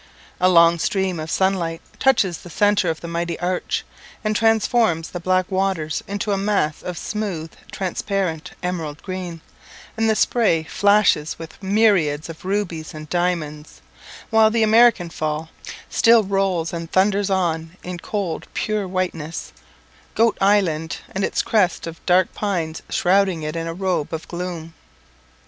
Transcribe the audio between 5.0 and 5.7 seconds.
the black